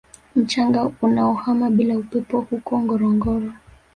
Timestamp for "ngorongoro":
2.81-3.51